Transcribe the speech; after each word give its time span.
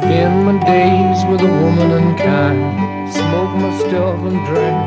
spend 0.00 0.44
my 0.46 0.56
days 0.64 1.24
with 1.30 1.42
a 1.42 1.52
woman 1.62 1.90
unkind. 2.00 2.60
Smoke 3.12 3.54
my 3.62 3.70
stuff 3.80 4.18
and 4.28 4.40
drink 4.48 4.78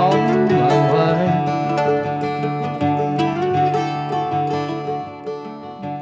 all 0.00 0.16
my 0.52 0.74
life. 0.94 1.48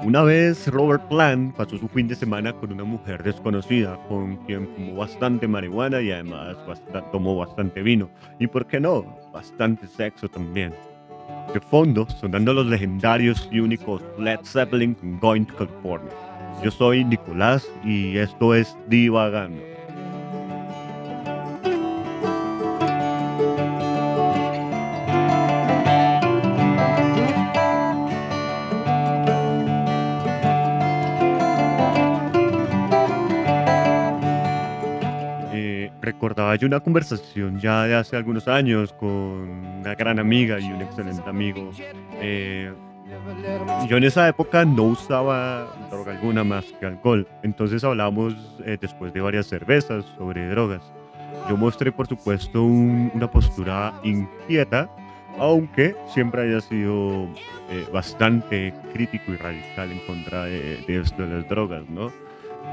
Una 0.05 0.23
vez 0.23 0.67
Robert 0.69 1.03
Plant 1.09 1.57
pasó 1.57 1.77
su 1.79 1.89
fin 1.89 2.09
de 2.09 2.15
semana 2.15 2.53
con 2.53 2.73
una 2.73 2.85
mujer 2.85 3.23
desconocida, 3.23 3.99
con 4.09 4.37
quien 4.47 4.69
fumó 4.75 4.97
bastante 4.97 5.47
marihuana 5.49 6.01
y 6.01 6.11
además 6.13 6.57
tomó 7.13 7.37
bastante 7.37 7.83
vino. 7.83 8.09
Y 8.39 8.47
por 8.47 8.67
qué 8.67 8.81
no, 8.81 9.05
bastante 9.33 9.87
sexo 9.87 10.29
también. 10.29 10.73
De 11.53 11.61
fondo, 11.61 12.09
sonando 12.09 12.53
los 12.53 12.67
legendarios 12.67 13.49
y 13.53 13.61
únicos 13.61 14.03
Led 14.19 14.41
Zeppelin 14.45 14.95
con 14.95 15.19
Going 15.21 15.45
to 15.45 15.55
California. 15.57 16.36
Yo 16.63 16.71
soy 16.71 17.05
Nicolás 17.05 17.69
y 17.85 18.17
esto 18.17 18.55
es 18.55 18.77
Divagando. 18.89 19.63
Eh, 35.53 35.93
recordaba 36.01 36.57
yo 36.57 36.67
una 36.67 36.81
conversación 36.81 37.61
ya 37.61 37.85
de 37.85 37.95
hace 37.95 38.17
algunos 38.17 38.49
años 38.49 38.93
con 38.95 39.09
una 39.09 39.95
gran 39.95 40.19
amiga 40.19 40.59
y 40.59 40.73
un 40.73 40.83
excelente 40.83 41.29
amigo. 41.29 41.71
Eh, 42.21 42.73
yo 43.89 43.97
en 43.97 44.05
esa 44.05 44.29
época 44.29 44.65
no 44.65 44.83
usaba 44.85 45.67
droga 45.91 46.13
alguna 46.13 46.45
más 46.45 46.65
que 46.81 46.87
alcohol, 46.87 47.27
entonces 47.43 47.85
hablamos 47.85 48.35
eh, 48.65 48.77
después 48.81 49.13
de 49.13 49.21
varias 49.21 49.47
cervezas 49.47 50.05
sobre 50.19 50.49
drogas. 50.49 50.83
Yo 51.49 51.57
mostré, 51.57 51.93
por 51.93 52.07
supuesto, 52.09 52.63
un- 52.65 53.11
una 53.15 53.31
postura 53.31 53.93
inquieta, 54.03 54.89
aunque 55.39 55.95
siempre 56.13 56.43
haya 56.43 56.61
sido 56.61 57.29
eh, 57.71 57.87
bastante 57.93 58.73
crítico 58.93 59.33
y 59.33 59.37
radical 59.37 59.93
en 59.93 59.99
contra 60.07 60.45
de, 60.45 60.79
de 60.87 61.01
esto 61.01 61.23
de 61.27 61.35
las 61.37 61.49
drogas, 61.49 61.83
¿no? 61.89 62.11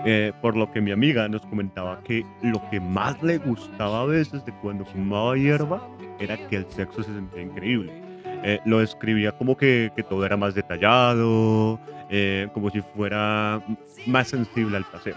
Eh, 0.05 0.31
por 0.41 0.55
lo 0.55 0.71
que 0.71 0.81
mi 0.81 0.91
amiga 0.91 1.27
nos 1.29 1.45
comentaba 1.45 1.99
que 2.03 2.25
lo 2.41 2.61
que 2.69 2.79
más 2.79 3.21
le 3.23 3.37
gustaba 3.37 4.01
a 4.01 4.05
veces 4.05 4.43
de 4.45 4.51
cuando 4.61 4.85
fumaba 4.85 5.35
hierba 5.35 5.81
era 6.19 6.35
que 6.47 6.57
el 6.57 6.65
sexo 6.71 7.03
se 7.03 7.13
sentía 7.13 7.41
increíble. 7.43 8.02
Eh, 8.43 8.59
lo 8.65 8.79
describía 8.79 9.31
como 9.31 9.55
que, 9.55 9.91
todo 10.09 10.25
era 10.25 10.37
más 10.37 10.53
detallado, 10.53 11.79
eh, 12.09 12.47
como 12.53 12.69
si 12.69 12.81
fuera 12.81 13.61
más 14.05 14.27
sensible 14.27 14.77
al 14.77 14.85
placer. 14.85 15.15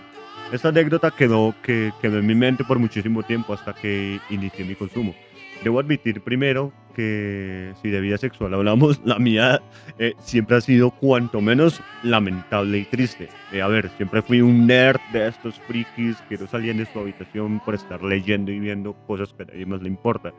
Esta 0.52 0.68
anécdota 0.68 1.10
quedó, 1.10 1.54
que, 1.62 1.92
quedó 2.00 2.18
en 2.18 2.26
mi 2.26 2.34
mente 2.34 2.62
por 2.62 2.78
muchísimo 2.78 3.22
tiempo 3.22 3.52
hasta 3.52 3.74
que 3.74 4.20
inicié 4.30 4.64
mi 4.64 4.76
consumo. 4.76 5.14
Debo 5.64 5.80
admitir 5.80 6.20
primero 6.20 6.72
que 6.94 7.72
si 7.82 7.90
de 7.90 8.00
vida 8.00 8.16
sexual 8.16 8.54
hablamos, 8.54 9.00
la 9.04 9.18
mía 9.18 9.60
eh, 9.98 10.14
siempre 10.18 10.56
ha 10.56 10.60
sido 10.60 10.90
cuanto 10.90 11.40
menos 11.40 11.80
lamentable 12.02 12.78
y 12.78 12.84
triste. 12.84 13.28
Eh, 13.52 13.60
a 13.60 13.66
ver, 13.68 13.90
siempre 13.96 14.22
fui 14.22 14.40
un 14.40 14.66
nerd 14.66 15.00
de 15.12 15.28
estos 15.28 15.58
frikis 15.66 16.16
que 16.28 16.38
no 16.38 16.46
salían 16.46 16.78
de 16.78 16.86
su 16.86 16.98
habitación 16.98 17.60
por 17.60 17.74
estar 17.74 18.02
leyendo 18.02 18.50
y 18.50 18.58
viendo 18.60 18.94
cosas 19.06 19.32
que 19.34 19.42
a 19.42 19.46
nadie 19.46 19.66
más 19.66 19.82
le 19.82 19.88
importa. 19.88 20.32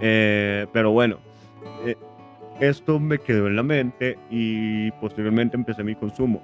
Eh, 0.00 0.66
pero 0.72 0.90
bueno, 0.90 1.18
esto 2.60 3.00
me 3.00 3.18
quedó 3.18 3.46
en 3.46 3.56
la 3.56 3.62
mente 3.62 4.18
y 4.30 4.90
posteriormente 4.92 5.56
empecé 5.56 5.82
mi 5.82 5.94
consumo. 5.94 6.42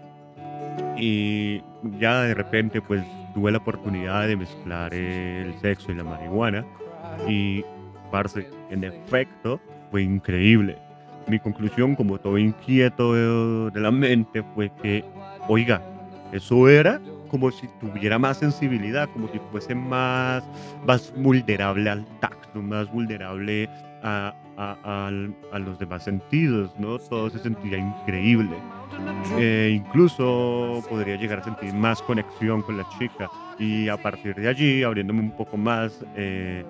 Y 0.97 1.63
ya 1.99 2.23
de 2.23 2.35
repente 2.35 2.83
pues 2.83 3.03
tuve 3.35 3.53
la 3.53 3.59
oportunidad 3.59 4.27
de 4.27 4.37
mezclar 4.37 4.93
el 4.93 5.55
sexo 5.61 5.93
y 5.93 5.95
la 5.95 6.05
marihuana 6.05 6.65
y 7.29 7.65
parce, 8.11 8.47
en 8.71 8.85
efecto 8.85 9.61
fue 9.91 10.03
increíble. 10.03 10.77
Mi 11.29 11.39
conclusión 11.39 11.95
como 11.95 12.19
todo 12.19 12.39
inquieto 12.39 13.71
de, 13.71 13.81
la 13.81 13.91
mente 13.91 14.43
fue 14.55 14.71
que, 14.83 15.05
oiga, 15.49 15.81
eso 16.33 16.69
era 16.69 17.01
como 17.29 17.53
si 17.53 17.69
tuviera 17.81 18.19
más 18.19 18.39
sensibilidad, 18.39 19.09
como 19.13 19.29
si 19.29 19.39
fuese 19.53 19.75
más, 19.75 20.43
más 20.85 21.13
vulnerable 21.17 21.89
al 21.89 22.05
tacto, 22.19 22.61
más 22.61 22.91
vulnerable 22.91 23.69
a, 24.03 24.35
a- 24.57 25.59
los 25.59 25.79
demás 25.79 26.05
sentidos, 26.05 26.71
¿no? 26.79 26.99
Todo 26.99 27.31
se 27.31 27.39
sentía 27.39 27.79
increíble. 27.79 28.57
Eh, 29.39 29.73
incluso 29.75 30.83
podría 30.89 31.17
llegar 31.17 31.39
a 31.39 31.45
sentir 31.45 31.73
más 31.73 32.03
conexión 32.03 32.63
con 32.63 32.77
la 32.77 32.87
chica 32.99 33.31
y 33.59 33.89
a 33.89 33.97
partir 33.97 34.35
de 34.35 34.49
allí, 34.49 34.83
abriéndome 34.83 35.21
un 35.21 35.37
poco 35.37 35.57
más 35.57 36.05
eh, 36.17 36.65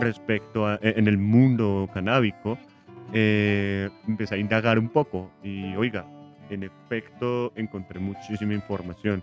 respecto 0.00 0.66
a 0.66 0.74
e, 0.82 0.94
en 0.96 1.08
el 1.08 1.18
mundo 1.18 1.88
canábico, 1.92 2.58
eh, 3.12 3.88
empecé 4.06 4.34
a 4.36 4.38
indagar 4.38 4.78
un 4.78 4.88
poco 4.88 5.30
y 5.42 5.74
oiga, 5.76 6.04
en 6.50 6.64
efecto 6.64 7.52
encontré 7.56 7.98
muchísima 8.00 8.54
información. 8.54 9.22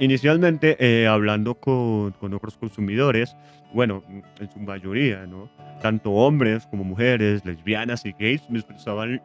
Inicialmente, 0.00 0.76
eh, 0.80 1.06
hablando 1.06 1.54
con, 1.54 2.12
con 2.12 2.34
otros 2.34 2.56
consumidores, 2.56 3.36
bueno, 3.72 4.02
en 4.40 4.50
su 4.50 4.58
mayoría, 4.60 5.26
¿no? 5.26 5.48
Tanto 5.82 6.10
hombres 6.12 6.66
como 6.66 6.84
mujeres, 6.84 7.44
lesbianas 7.44 8.04
y 8.06 8.12
gays 8.12 8.48
me 8.48 8.58
expresaban 8.58 9.20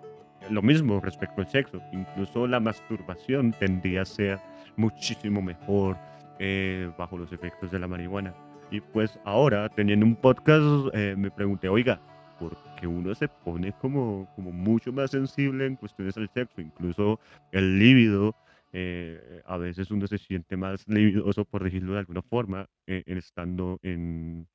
lo 0.50 0.62
mismo 0.62 1.00
respecto 1.02 1.42
al 1.42 1.48
sexo. 1.48 1.82
Incluso 1.92 2.48
la 2.48 2.60
masturbación 2.60 3.52
tendría 3.54 4.02
a 4.02 4.06
ser 4.06 4.40
muchísimo 4.76 5.42
mejor 5.42 5.98
eh, 6.40 6.90
bajo 6.98 7.18
los 7.18 7.32
efectos 7.32 7.72
de 7.72 7.80
la 7.80 7.88
marihuana. 7.88 8.34
Y 8.72 8.82
pues 8.82 9.20
ahora, 9.26 9.70
teniendo 9.70 10.06
un 10.06 10.16
podcast, 10.16 10.94
eh, 10.94 11.16
me 11.18 11.32
pregunté, 11.32 11.70
oiga, 11.70 12.00
¿por 12.40 12.58
qué 12.80 12.88
uno 12.88 13.14
se 13.16 13.28
pone 13.28 13.74
como, 13.74 14.28
como 14.36 14.52
mucho 14.52 14.92
más 14.92 15.12
sensible 15.12 15.66
en 15.66 15.76
cuestiones 15.76 16.16
del 16.16 16.30
sexo? 16.34 16.62
Incluso 16.62 17.20
el 17.52 17.80
líbido, 17.80 18.36
eh, 18.72 19.42
a 19.46 19.58
veces 19.58 19.90
uno 19.92 20.08
se 20.08 20.18
siente 20.18 20.58
más 20.58 20.88
libidoso, 20.88 21.46
por 21.46 21.64
decirlo 21.64 21.94
de 21.94 22.00
alguna 22.00 22.22
forma, 22.22 22.68
eh, 22.88 23.04
estando 23.06 23.80
en, 23.82 24.48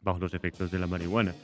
bajo 0.00 0.18
los 0.18 0.34
efectos 0.34 0.70
de 0.70 0.78
la 0.78 0.86
marihuana. 0.86 1.34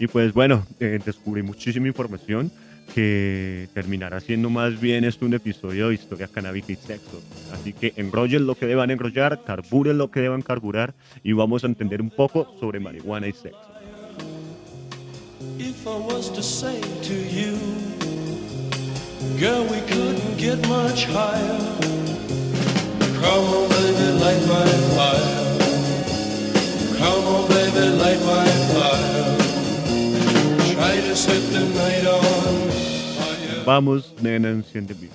Y 0.00 0.06
pues 0.08 0.32
bueno, 0.32 0.66
eh, 0.80 0.98
descubrí 1.04 1.42
muchísima 1.42 1.86
información 1.86 2.50
que 2.94 3.68
terminará 3.72 4.20
siendo 4.20 4.50
más 4.50 4.80
bien 4.80 5.04
esto 5.04 5.24
un 5.24 5.34
episodio 5.34 5.88
de 5.88 5.94
historia 5.94 6.28
canábica 6.28 6.72
y 6.72 6.76
sexo. 6.76 7.22
Así 7.52 7.72
que 7.72 7.92
enrollen 7.96 8.46
lo 8.46 8.56
que 8.56 8.66
deban 8.66 8.90
enrollar, 8.90 9.42
carburen 9.44 9.98
lo 9.98 10.10
que 10.10 10.20
deban 10.20 10.42
carburar 10.42 10.94
y 11.22 11.32
vamos 11.32 11.64
a 11.64 11.68
entender 11.68 12.02
un 12.02 12.10
poco 12.10 12.54
sobre 12.58 12.80
marihuana 12.80 13.28
y 13.28 13.32
sexo. 13.32 13.74
If 15.58 15.86
I 15.86 15.96
was 15.96 16.32
to 16.32 16.42
say 16.42 16.80
to 16.80 17.14
you, 17.14 17.93
girl, 19.38 19.64
we 19.64 19.80
couldn't 19.90 20.36
get 20.36 20.58
much 20.68 21.06
higher. 21.06 21.58
Come 23.20 23.44
on, 23.56 23.68
baby, 23.68 24.06
light 24.22 24.42
my 24.46 24.68
fire. 24.96 25.34
Come 26.98 27.24
on, 27.34 27.48
baby, 27.48 27.84
light 28.02 28.20
my 28.32 28.48
fire. 28.72 29.36
Try 30.74 30.94
to 31.08 31.14
set 31.16 31.42
the 31.52 31.64
night 31.80 32.06
on 32.06 32.70
fire. 33.18 33.64
Vamos, 33.64 34.12
nena, 34.22 34.48
enciende 34.48 34.94
mi 35.00 35.08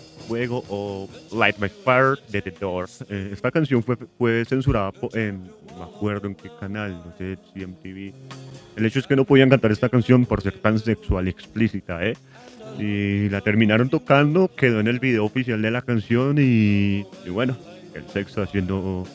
o 0.70 1.10
Light 1.34 1.58
My 1.60 1.70
Fire 1.70 2.18
de 2.30 2.42
The 2.42 2.52
Doors. 2.52 3.04
Eh, 3.10 3.30
esta 3.34 3.52
canción 3.52 3.84
fue, 3.84 3.98
fue 4.18 4.46
censurada 4.46 4.92
en, 5.14 5.44
no 5.72 5.78
me 5.78 5.84
acuerdo 5.84 6.28
en 6.28 6.36
qué 6.36 6.50
canal, 6.60 7.02
no 7.06 7.14
sé 7.18 7.38
si 7.54 7.66
MTV. 7.66 8.14
El 8.78 8.86
hecho 8.86 9.00
es 9.00 9.08
que 9.08 9.16
no 9.16 9.26
podían 9.26 9.50
cantar 9.50 9.72
esta 9.72 9.90
canción 9.90 10.26
por 10.26 10.42
ser 10.42 10.58
tan 10.60 10.80
sexual 10.80 11.28
y 11.28 11.32
explícita, 11.32 12.06
¿eh? 12.06 12.16
Y 12.78 13.28
la 13.30 13.42
terminaron 13.42 13.90
tocando, 13.90 14.50
quedó 14.56 14.80
en 14.80 14.88
el 14.88 15.00
video 15.00 15.26
oficial 15.26 15.62
de 15.62 15.72
la 15.72 15.82
canción 15.82 16.38
y, 16.40 17.06
y 17.26 17.30
bueno, 17.30 17.58
el 17.94 18.08
sexo 18.08 18.42
haciendo, 18.42 19.06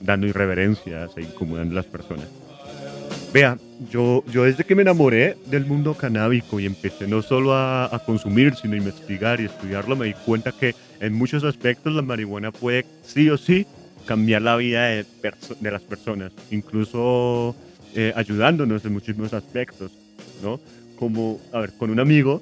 dando 0.00 0.26
irreverencias 0.26 1.16
e 1.16 1.22
incomodando 1.22 1.72
a 1.72 1.76
las 1.76 1.86
personas. 1.86 2.26
Vea, 3.36 3.58
yo, 3.90 4.24
yo 4.32 4.44
desde 4.44 4.64
que 4.64 4.74
me 4.74 4.80
enamoré 4.80 5.36
del 5.50 5.66
mundo 5.66 5.92
canábico 5.92 6.58
y 6.58 6.64
empecé 6.64 7.06
no 7.06 7.20
solo 7.20 7.52
a, 7.52 7.94
a 7.94 7.98
consumir, 7.98 8.54
sino 8.54 8.72
a 8.72 8.78
investigar 8.78 9.42
y 9.42 9.44
estudiarlo, 9.44 9.94
me 9.94 10.06
di 10.06 10.14
cuenta 10.14 10.52
que 10.52 10.74
en 11.00 11.12
muchos 11.12 11.44
aspectos 11.44 11.92
la 11.92 12.00
marihuana 12.00 12.50
puede 12.50 12.86
sí 13.02 13.28
o 13.28 13.36
sí 13.36 13.66
cambiar 14.06 14.40
la 14.40 14.56
vida 14.56 14.86
de, 14.86 15.04
de 15.60 15.70
las 15.70 15.82
personas, 15.82 16.32
incluso 16.50 17.54
eh, 17.94 18.10
ayudándonos 18.16 18.82
en 18.86 18.94
muchísimos 18.94 19.34
aspectos, 19.34 19.92
¿no? 20.42 20.58
Como, 20.98 21.38
a 21.52 21.58
ver, 21.58 21.72
con 21.76 21.90
un 21.90 22.00
amigo 22.00 22.40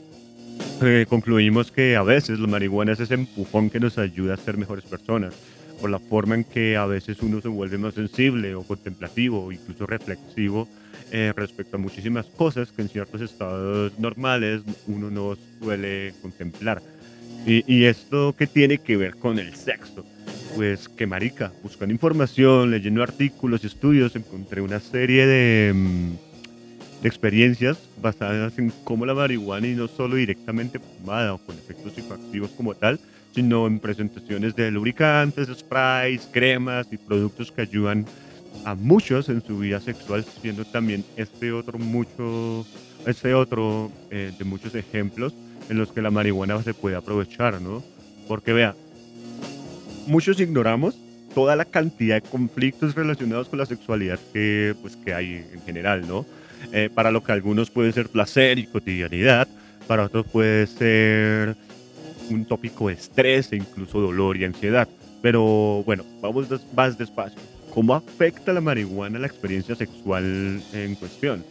eh, 0.81 1.06
concluimos 1.08 1.73
que 1.73 1.96
a 1.96 2.05
veces 2.05 2.38
la 2.38 2.46
marihuana 2.46 2.93
es 2.93 3.00
ese 3.00 3.14
empujón 3.14 3.69
que 3.69 3.81
nos 3.81 3.99
ayuda 3.99 4.35
a 4.35 4.37
ser 4.37 4.58
mejores 4.58 4.85
personas, 4.85 5.35
por 5.85 5.91
la 5.91 6.01
forma 6.01 6.35
en 6.35 6.45
que 6.45 6.79
a 6.79 6.87
veces 6.87 7.21
uno 7.21 7.43
se 7.43 7.49
vuelve 7.49 7.77
más 7.77 7.93
sensible 7.93 8.55
o 8.55 8.65
contemplativo 8.65 9.45
o 9.45 9.53
incluso 9.53 9.85
reflexivo 9.87 10.71
eh, 11.11 11.35
respecto 11.37 11.77
a 11.77 11.79
muchísimas 11.79 12.31
cosas 12.31 12.73
que 12.73 12.81
en 12.81 12.89
ciertos 12.89 13.21
estados 13.21 13.99
normales 13.99 14.63
uno 14.87 15.11
no 15.11 15.37
suele 15.61 16.15
contemplar. 16.23 16.83
Y, 17.45 17.63
y 17.71 17.85
esto 17.85 18.35
que 18.35 18.47
tiene 18.47 18.79
que 18.79 18.97
ver 18.97 19.17
con 19.17 19.39
el 19.39 19.55
sexo. 19.55 20.07
pues 20.55 20.89
que 20.89 21.07
marica, 21.07 21.55
buscando 21.63 21.93
información, 21.93 22.71
leyendo 22.71 23.03
artículos 23.03 23.63
y 23.63 23.67
estudios, 23.67 24.17
encontré 24.17 24.63
una 24.63 24.81
serie 24.81 25.27
de, 25.27 25.73
mm, 25.75 26.17
de 27.03 27.09
experiencias 27.09 27.91
basadas 27.97 28.59
en 28.59 28.73
cómo 28.85 29.05
la 29.07 29.15
marihuana 29.15 29.67
y 29.69 29.75
no 29.75 29.89
solo 29.89 30.17
directamente 30.17 30.79
fumada 30.81 31.35
o 31.35 31.39
con 31.39 31.59
efectos 31.59 31.93
psicoactivos 31.95 32.53
como 32.53 32.75
tal, 32.75 33.01
sino 33.35 33.67
en 33.67 33.81
presentaciones 33.81 34.55
de 34.55 34.71
lubricantes, 34.71 35.49
sprays, 35.49 36.29
cremas 36.31 36.87
y 36.93 36.97
productos 36.97 37.51
que 37.51 37.63
ayudan 37.63 38.07
a 38.65 38.75
muchos 38.75 39.29
en 39.29 39.43
su 39.43 39.59
vida 39.59 39.81
sexual, 39.81 40.25
siendo 40.41 40.65
también 40.65 41.05
este 41.17 41.53
otro 41.53 41.79
mucho, 41.79 42.65
este 43.07 43.35
otro 43.35 43.91
eh, 44.11 44.33
de 44.39 44.45
muchos 44.45 44.75
ejemplos 44.75 45.35
en 45.69 45.79
los 45.79 45.91
que 45.91 46.03
la 46.03 46.11
marihuana 46.11 46.63
se 46.63 46.75
puede 46.75 46.97
aprovechar, 46.97 47.61
¿no? 47.61 47.83
Porque 48.29 48.53
vea, 48.53 48.75
muchos 50.07 50.39
ignoramos 50.41 50.97
toda 51.35 51.57
la 51.57 51.65
cantidad 51.65 52.23
de 52.23 52.29
conflictos 52.29 52.95
relacionados 52.95 53.49
con 53.49 53.59
la 53.59 53.67
sexualidad 53.67 54.21
que, 54.33 54.75
pues, 54.81 54.97
que 54.97 55.13
hay 55.13 55.45
en 55.53 55.61
general, 55.63 56.07
¿no? 56.07 56.25
Eh, 56.73 56.89
para 56.95 57.11
lo 57.11 57.23
que 57.25 57.33
algunos 57.33 57.71
puede 57.71 57.93
ser 57.93 58.09
placer 58.09 58.59
y 58.59 58.67
cotidianidad, 58.67 59.49
para 59.87 60.05
otros 60.05 60.27
puede 60.27 60.67
ser 60.67 61.57
un 62.31 62.44
tópico 62.47 62.88
de 62.88 62.94
estrés 62.94 63.53
e 63.53 63.56
incluso 63.56 64.00
dolor 64.00 64.37
y 64.37 64.44
ansiedad. 64.44 64.88
Pero 65.23 65.82
bueno, 65.85 66.05
vamos 66.21 66.49
des- 66.49 66.61
más 66.75 66.99
despacio. 66.99 67.38
¿Cómo 67.73 67.94
afecta 67.94 68.53
la 68.53 68.61
marihuana 68.61 69.19
la 69.19 69.26
experiencia 69.26 69.75
sexual 69.75 70.62
en 70.73 70.94
cuestión? 70.94 71.44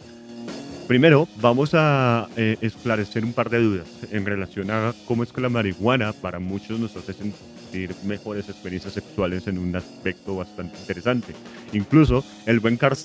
Primero, 0.86 1.26
vamos 1.40 1.70
a 1.72 2.28
eh, 2.36 2.56
esclarecer 2.60 3.24
un 3.24 3.32
par 3.32 3.48
de 3.50 3.58
dudas 3.58 3.86
en 4.10 4.26
relación 4.26 4.70
a 4.70 4.94
cómo 5.06 5.22
es 5.22 5.32
que 5.32 5.40
la 5.40 5.48
marihuana 5.48 6.12
para 6.12 6.38
muchos 6.38 6.78
nos 6.78 6.94
hace 6.96 7.14
sentir 7.14 7.94
mejores 8.04 8.48
experiencias 8.48 8.92
sexuales 8.92 9.46
en 9.46 9.58
un 9.58 9.74
aspecto 9.74 10.36
bastante 10.36 10.78
interesante. 10.78 11.32
Incluso 11.72 12.22
el 12.46 12.60
buen 12.60 12.76
Carl 12.76 12.96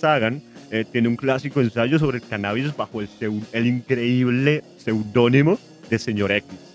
eh, 0.72 0.86
tiene 0.92 1.08
un 1.08 1.16
clásico 1.16 1.62
ensayo 1.62 1.98
sobre 2.00 2.18
el 2.18 2.24
cannabis 2.28 2.76
bajo 2.76 3.02
el, 3.02 3.10
el 3.54 3.66
increíble 3.66 4.64
seudónimo 4.78 5.58
de 5.90 6.00
Señor 6.00 6.32
X. 6.32 6.69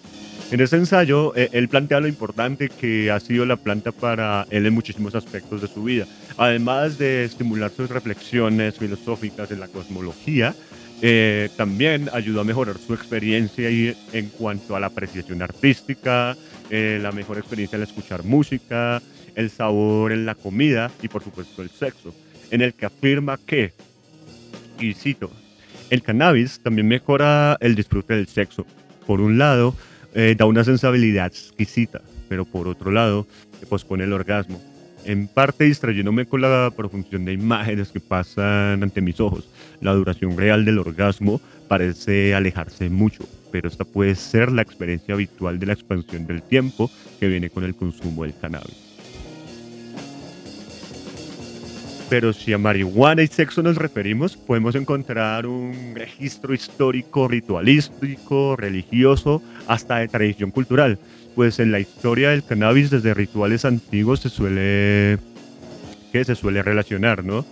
En 0.51 0.61
ese 0.61 0.77
ensayo, 0.77 1.35
eh, 1.35 1.49
él 1.53 1.69
plantea 1.69 2.01
lo 2.01 2.07
importante 2.07 2.69
que 2.69 3.11
ha 3.11 3.19
sido 3.19 3.47
la 3.47 3.57
planta 3.57 3.93
para 3.93 4.47
él 4.51 4.67
en 4.67 4.75
muchísimos 4.75 5.15
aspectos 5.15 5.63
de 5.63 5.69
su 5.69 5.83
vida. 5.83 6.07
Además 6.37 6.99
de 6.99 7.25
estimular 7.25 7.71
sus 7.71 7.91
reflexiones 7.91 8.79
filosóficas 8.79 9.51
en 9.51 9.61
la 9.61 9.69
cosmología, 9.69 10.55
eh, 11.03 11.51
también 11.57 12.09
ayudó 12.13 12.41
a 12.41 12.45
mejorar 12.45 12.77
su 12.79 12.95
experiencia 12.95 13.71
y, 13.71 13.97
en 14.13 14.29
cuanto 14.29 14.77
a 14.77 14.81
la 14.81 14.87
apreciación 14.87 15.43
artística, 15.43 16.37
eh, 16.71 16.99
la 17.03 17.13
mejor 17.13 17.39
experiencia 17.39 17.77
al 17.77 17.83
escuchar 17.83 18.23
música, 18.23 19.03
el 19.35 19.51
sabor 19.51 20.13
en 20.13 20.25
la 20.25 20.35
comida 20.35 20.91
y, 21.03 21.09
por 21.09 21.23
supuesto, 21.23 21.63
el 21.63 21.71
sexo, 21.71 22.15
en 22.51 22.63
el 22.63 22.75
que 22.75 22.87
afirma 22.87 23.39
que, 23.45 23.73
y 24.79 24.95
cito, 24.95 25.31
el 25.91 26.03
cannabis 26.03 26.61
también 26.61 26.89
mejora 26.89 27.57
el 27.61 27.75
disfrute 27.75 28.15
del 28.15 28.29
sexo. 28.29 28.65
Por 29.07 29.21
un 29.21 29.37
lado, 29.37 29.75
eh, 30.15 30.35
da 30.37 30.47
una 30.47 30.65
sensibilidad 30.65 31.27
exquisita, 31.27 32.01
pero 32.29 32.45
por 32.45 32.69
otro 32.69 32.91
lado, 32.91 33.27
eh, 33.61 33.67
pospone 33.67 34.05
el 34.05 34.13
orgasmo. 34.13 34.61
En 35.05 35.29
parte 35.29 35.65
distrayéndome 35.65 36.27
con 36.27 36.41
la 36.41 36.73
profusión 36.75 37.25
de 37.25 37.33
imágenes 37.33 37.91
que 37.91 38.01
pasan 38.01 38.83
ante 38.83 39.03
mis 39.03 39.21
ojos. 39.21 39.49
La 39.81 39.93
duración 39.93 40.37
real 40.37 40.65
del 40.65 40.79
orgasmo 40.79 41.41
parece 41.69 42.35
alejarse 42.35 42.89
mucho, 42.89 43.25
pero 43.53 43.69
esta 43.69 43.85
puede 43.85 44.15
ser 44.15 44.51
la 44.51 44.63
experiencia 44.63 45.15
habitual 45.15 45.59
de 45.59 45.67
la 45.67 45.75
expansión 45.75 46.27
del 46.27 46.43
tiempo 46.43 46.91
que 47.21 47.29
viene 47.29 47.51
con 47.51 47.65
el 47.65 47.75
consumo 47.75 48.23
del 48.23 48.35
cannabis. 48.39 48.84
Pero 52.15 52.33
si 52.33 52.53
a 52.53 52.59
marihuana 52.59 53.25
y 53.25 53.27
sexo 53.27 53.61
nos 53.61 53.75
referimos, 53.75 54.37
podemos 54.37 54.77
encontrar 54.77 55.47
un 55.47 55.95
registro 55.97 56.55
histórico, 56.55 57.27
ritualístico, 57.27 58.55
religioso, 58.55 59.43
hasta 59.67 59.97
de 59.97 60.07
tradición 60.07 60.53
cultural. 60.53 60.97
Pues 61.35 61.59
en 61.59 61.73
la 61.73 61.81
historia 61.81 62.31
del 62.31 62.45
cannabis, 62.45 62.91
desde 62.91 63.15
rituales 63.15 63.65
antiguos, 63.65 64.21
se 64.21 64.29
suele, 64.29 65.19
que 66.13 66.25
se 66.25 66.37
suele 66.37 66.63
relacionar, 66.63 67.25
¿no? 67.25 67.45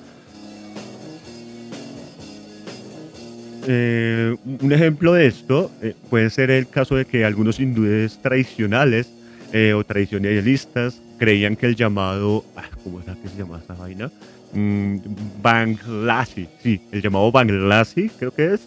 Eh, 3.66 4.36
un 4.60 4.72
ejemplo 4.72 5.12
de 5.12 5.26
esto 5.26 5.72
eh, 5.82 5.96
puede 6.08 6.30
ser 6.30 6.52
el 6.52 6.68
caso 6.68 6.94
de 6.94 7.04
que 7.04 7.24
algunos 7.24 7.58
hindúes 7.58 8.22
tradicionales 8.22 9.12
eh, 9.52 9.72
o 9.74 9.82
tradicionalistas 9.82 11.02
creían 11.22 11.54
que 11.54 11.66
el 11.66 11.76
llamado, 11.76 12.44
ah, 12.56 12.64
¿cómo 12.82 13.00
era 13.00 13.14
que 13.14 13.28
se 13.28 13.36
llama 13.36 13.60
esa 13.62 13.74
vaina? 13.74 14.10
Mm, 14.54 14.96
Banglasi, 15.40 16.48
sí, 16.60 16.80
el 16.90 17.00
llamado 17.00 17.30
Banglasi, 17.30 18.10
creo 18.18 18.34
que 18.34 18.54
es, 18.54 18.66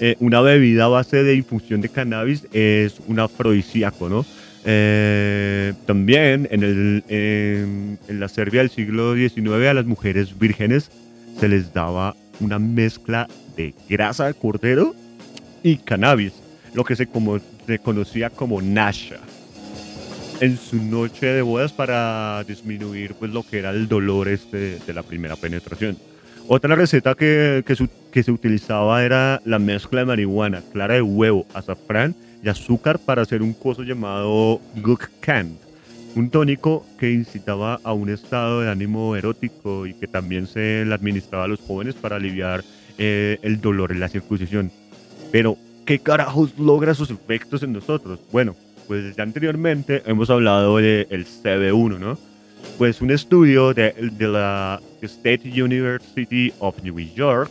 eh, 0.00 0.14
una 0.20 0.42
bebida 0.42 0.84
a 0.84 0.88
base 0.88 1.22
de 1.22 1.34
infusión 1.34 1.80
de 1.80 1.88
cannabis 1.88 2.46
es 2.52 3.00
un 3.06 3.20
afrodisíaco, 3.20 4.10
¿no? 4.10 4.26
Eh, 4.66 5.72
también 5.86 6.46
en, 6.50 6.62
el, 6.62 7.04
en 7.08 8.20
la 8.20 8.28
Serbia 8.28 8.60
del 8.60 8.68
siglo 8.68 9.14
XIX 9.14 9.66
a 9.66 9.72
las 9.72 9.86
mujeres 9.86 10.38
vírgenes 10.38 10.90
se 11.40 11.48
les 11.48 11.72
daba 11.72 12.14
una 12.38 12.58
mezcla 12.58 13.28
de 13.56 13.72
grasa 13.88 14.26
de 14.26 14.34
cordero 14.34 14.94
y 15.62 15.78
cannabis, 15.78 16.34
lo 16.74 16.84
que 16.84 16.96
se, 16.96 17.06
como, 17.06 17.40
se 17.66 17.78
conocía 17.78 18.28
como 18.28 18.60
nasha, 18.60 19.20
en 20.40 20.58
su 20.58 20.76
noche 20.76 21.26
de 21.26 21.42
bodas 21.42 21.72
para 21.72 22.44
disminuir 22.44 23.14
pues, 23.14 23.32
lo 23.32 23.42
que 23.42 23.58
era 23.58 23.70
el 23.70 23.88
dolor 23.88 24.28
este 24.28 24.78
de 24.78 24.92
la 24.92 25.02
primera 25.02 25.36
penetración. 25.36 25.96
Otra 26.46 26.74
receta 26.74 27.14
que, 27.14 27.64
que, 27.66 28.22
se 28.22 28.30
utilizaba 28.30 29.02
era 29.02 29.40
la 29.46 29.58
mezcla 29.58 30.00
de 30.00 30.06
marihuana, 30.06 30.62
clara 30.72 30.94
de 30.94 31.02
huevo, 31.02 31.46
azafrán 31.54 32.14
y 32.42 32.48
azúcar 32.48 32.98
para 32.98 33.22
hacer 33.22 33.40
un 33.40 33.54
coso 33.54 33.82
llamado 33.82 34.60
Gukkan, 34.76 35.56
un 36.16 36.28
tónico 36.28 36.84
que 36.98 37.12
incitaba 37.12 37.80
a 37.82 37.94
un 37.94 38.10
estado 38.10 38.60
de 38.60 38.70
ánimo 38.70 39.16
erótico 39.16 39.86
y 39.86 39.94
que 39.94 40.06
también 40.06 40.46
se 40.46 40.84
le 40.84 40.94
administraba 40.94 41.44
a 41.44 41.48
los 41.48 41.60
jóvenes 41.60 41.94
para 41.94 42.16
aliviar 42.16 42.62
eh, 42.98 43.38
el 43.40 43.60
dolor 43.62 43.92
en 43.92 44.00
la 44.00 44.08
circuncisión. 44.08 44.70
Pero, 45.32 45.56
¿qué 45.86 45.98
carajos 45.98 46.58
logra 46.58 46.92
sus 46.92 47.10
efectos 47.10 47.62
en 47.62 47.72
nosotros? 47.72 48.20
Bueno, 48.30 48.54
pues 48.86 49.16
ya 49.16 49.22
anteriormente 49.22 50.02
hemos 50.06 50.30
hablado 50.30 50.76
del 50.78 51.26
CB1, 51.26 51.98
¿no? 51.98 52.18
Pues 52.78 53.00
un 53.00 53.10
estudio 53.10 53.74
de, 53.74 53.92
de 53.92 54.28
la 54.28 54.80
State 55.02 55.62
University 55.62 56.52
of 56.58 56.82
New 56.82 56.98
York 56.98 57.50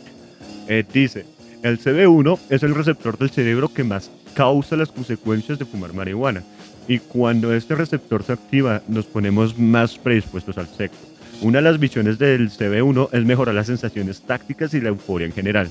eh, 0.68 0.84
dice, 0.92 1.24
el 1.62 1.78
CB1 1.78 2.38
es 2.50 2.62
el 2.62 2.74
receptor 2.74 3.18
del 3.18 3.30
cerebro 3.30 3.72
que 3.72 3.84
más 3.84 4.10
causa 4.34 4.76
las 4.76 4.90
consecuencias 4.90 5.58
de 5.58 5.64
fumar 5.64 5.92
marihuana. 5.92 6.42
Y 6.88 6.98
cuando 6.98 7.54
este 7.54 7.74
receptor 7.74 8.22
se 8.22 8.32
activa, 8.32 8.82
nos 8.88 9.06
ponemos 9.06 9.58
más 9.58 9.96
predispuestos 9.96 10.58
al 10.58 10.68
sexo. 10.68 10.98
Una 11.40 11.58
de 11.58 11.64
las 11.64 11.78
visiones 11.78 12.18
del 12.18 12.50
CB1 12.50 13.08
es 13.12 13.24
mejorar 13.24 13.54
las 13.54 13.66
sensaciones 13.66 14.22
tácticas 14.22 14.74
y 14.74 14.80
la 14.80 14.90
euforia 14.90 15.26
en 15.26 15.32
general. 15.32 15.70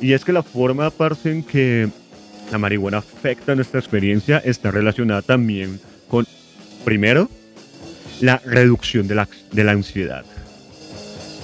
Y 0.00 0.12
es 0.12 0.24
que 0.24 0.32
la 0.32 0.42
forma 0.42 0.86
aparte 0.86 1.30
en 1.30 1.42
que 1.42 1.88
la 2.50 2.58
marihuana 2.58 2.98
afecta 2.98 3.54
nuestra 3.54 3.80
experiencia 3.80 4.38
está 4.38 4.70
relacionada 4.70 5.22
también 5.22 5.80
con, 6.08 6.26
primero, 6.84 7.28
la 8.20 8.40
reducción 8.44 9.08
de 9.08 9.14
la, 9.14 9.28
de 9.52 9.64
la 9.64 9.72
ansiedad. 9.72 10.24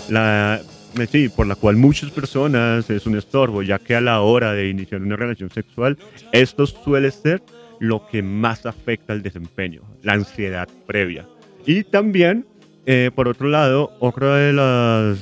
La, 0.09 0.61
eh, 0.99 1.07
sí, 1.11 1.29
por 1.29 1.47
la 1.47 1.55
cual 1.55 1.77
muchas 1.77 2.11
personas 2.11 2.89
es 2.91 3.07
un 3.07 3.17
estorbo, 3.17 3.63
ya 3.63 3.79
que 3.79 3.95
a 3.95 4.01
la 4.01 4.21
hora 4.21 4.53
de 4.53 4.69
iniciar 4.69 5.03
una 5.03 5.17
relación 5.17 5.51
sexual, 5.51 5.99
esto 6.33 6.67
suele 6.67 7.11
ser 7.11 7.43
lo 7.81 8.07
que 8.09 8.23
más 8.23 8.67
afecta 8.67 9.13
al 9.13 9.23
desempeño, 9.23 9.83
la 10.03 10.15
ansiedad 10.15 10.69
previa. 10.87 11.27
Y 11.67 11.85
también, 11.85 12.47
eh, 12.87 13.11
por 13.15 13.29
otro 13.29 13.49
lado, 13.49 13.93
otro 14.01 14.35
de, 14.35 14.53
las, 14.53 15.19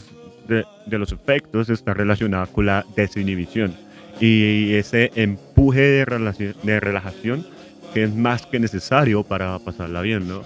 de, 0.48 0.64
de 0.86 0.98
los 0.98 1.12
efectos 1.12 1.68
está 1.68 1.94
relacionado 1.94 2.46
con 2.46 2.66
la 2.66 2.84
desinhibición 2.94 3.86
y 4.20 4.74
ese 4.74 5.10
empuje 5.56 5.80
de, 5.80 6.54
de 6.62 6.80
relajación 6.80 7.46
que 7.94 8.04
es 8.04 8.14
más 8.14 8.44
que 8.44 8.60
necesario 8.60 9.22
para 9.22 9.58
pasarla 9.58 10.02
bien, 10.02 10.28
¿no? 10.28 10.42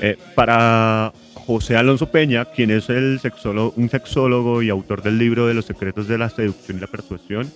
Eh, 0.00 0.16
para 0.34 1.12
José 1.34 1.76
Alonso 1.76 2.10
Peña, 2.10 2.46
quien 2.46 2.72
es 2.72 2.88
el 2.90 3.20
sexólogo, 3.20 3.74
un 3.76 3.88
sexólogo 3.88 4.60
y 4.60 4.70
autor 4.70 5.02
del 5.02 5.18
libro 5.18 5.46
de 5.46 5.54
los 5.54 5.66
secretos 5.66 6.08
de 6.08 6.18
la 6.18 6.30
seducción 6.30 6.78
y 6.78 6.80
la 6.80 6.88
persuasión, 6.88 7.48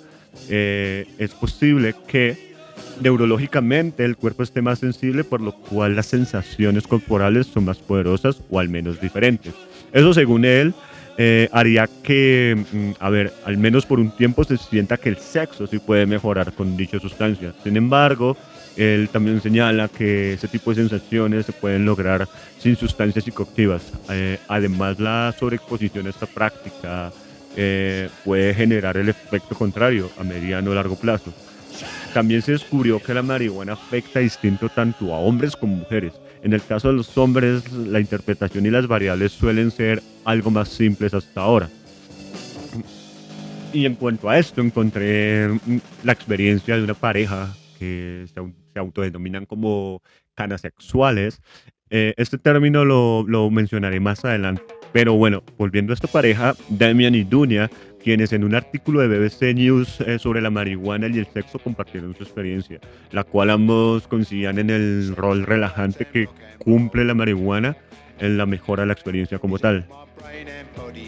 eh, 0.48 1.06
es 1.18 1.32
posible 1.32 1.96
que 2.06 2.54
neurológicamente 3.00 4.04
el 4.04 4.16
cuerpo 4.16 4.44
esté 4.44 4.62
más 4.62 4.78
sensible, 4.78 5.24
por 5.24 5.40
lo 5.40 5.54
cual 5.54 5.96
las 5.96 6.06
sensaciones 6.06 6.86
corporales 6.86 7.48
son 7.48 7.64
más 7.64 7.78
poderosas 7.78 8.40
o 8.50 8.60
al 8.60 8.68
menos 8.68 9.00
diferentes. 9.00 9.52
Eso 9.92 10.14
según 10.14 10.44
él 10.44 10.74
eh, 11.20 11.48
haría 11.50 11.88
que, 12.04 12.56
mm, 12.72 12.90
a 13.00 13.10
ver, 13.10 13.32
al 13.44 13.58
menos 13.58 13.84
por 13.84 13.98
un 13.98 14.12
tiempo 14.12 14.44
se 14.44 14.56
sienta 14.56 14.96
que 14.96 15.08
el 15.08 15.16
sexo 15.16 15.66
sí 15.66 15.80
puede 15.80 16.06
mejorar 16.06 16.52
con 16.52 16.76
dicha 16.76 17.00
sustancia. 17.00 17.52
Sin 17.64 17.76
embargo, 17.76 18.36
Él 18.76 19.08
también 19.08 19.40
señala 19.42 19.88
que 19.88 20.34
ese 20.34 20.46
tipo 20.46 20.70
de 20.70 20.76
sensaciones 20.76 21.46
se 21.46 21.52
pueden 21.52 21.84
lograr 21.84 22.28
sin 22.58 22.76
sustancias 22.76 23.24
psicoactivas. 23.24 23.82
Eh, 24.10 24.38
además, 24.46 25.00
la 25.00 25.34
sobreexposición 25.36 26.06
a 26.06 26.10
esta 26.10 26.26
práctica 26.26 27.10
eh, 27.56 28.08
puede 28.24 28.54
generar 28.54 28.96
el 28.96 29.08
efecto 29.08 29.56
contrario 29.56 30.08
a 30.20 30.22
mediano 30.22 30.70
o 30.70 30.74
largo 30.74 30.94
plazo. 30.94 31.32
También 32.14 32.42
se 32.42 32.52
descubrió 32.52 33.00
que 33.02 33.14
la 33.14 33.22
marihuana 33.22 33.74
afecta 33.74 34.20
distinto 34.20 34.68
tanto 34.68 35.14
a 35.14 35.18
hombres 35.18 35.54
como 35.56 35.76
mujeres. 35.76 36.14
En 36.42 36.52
el 36.52 36.62
caso 36.64 36.88
de 36.88 36.94
los 36.94 37.16
hombres, 37.18 37.70
la 37.72 38.00
interpretación 38.00 38.64
y 38.66 38.70
las 38.70 38.86
variables 38.86 39.32
suelen 39.32 39.70
ser 39.70 40.02
algo 40.24 40.50
más 40.50 40.68
simples 40.68 41.14
hasta 41.14 41.40
ahora. 41.42 41.68
Y 43.72 43.84
en 43.84 43.94
cuanto 43.96 44.28
a 44.30 44.38
esto, 44.38 44.60
encontré 44.62 45.48
mm, 45.48 45.76
la 46.04 46.12
experiencia 46.12 46.76
de 46.76 46.82
una 46.84 46.94
pareja 46.94 47.54
que 47.78 48.24
se, 48.32 48.40
au- 48.40 48.54
se 48.72 48.78
autodenominan 48.78 49.44
como 49.46 50.02
canasexuales. 50.34 51.40
Eh, 51.90 52.14
este 52.16 52.38
término 52.38 52.84
lo, 52.84 53.24
lo 53.28 53.50
mencionaré 53.50 54.00
más 54.00 54.24
adelante. 54.24 54.62
Pero 54.92 55.14
bueno, 55.14 55.42
volviendo 55.58 55.92
a 55.92 55.94
esta 55.94 56.08
pareja, 56.08 56.54
Damian 56.70 57.14
y 57.14 57.24
Dunia, 57.24 57.70
quienes 58.02 58.32
en 58.32 58.44
un 58.44 58.54
artículo 58.54 59.00
de 59.00 59.08
BBC 59.18 59.54
News 59.54 60.00
eh, 60.00 60.18
sobre 60.18 60.40
la 60.40 60.50
marihuana 60.50 61.08
y 61.08 61.18
el 61.18 61.26
sexo 61.26 61.58
compartieron 61.58 62.14
su 62.16 62.22
experiencia, 62.22 62.78
la 63.12 63.24
cual 63.24 63.50
ambos 63.50 64.06
coincidían 64.08 64.58
en 64.58 64.70
el 64.70 65.14
rol 65.16 65.44
relajante 65.44 66.04
que 66.06 66.28
cumple 66.58 67.04
la 67.04 67.14
marihuana 67.14 67.76
en 68.20 68.36
la 68.38 68.46
mejora 68.46 68.82
de 68.82 68.86
la 68.88 68.92
experiencia 68.92 69.38
como 69.38 69.58
tal. 69.58 69.86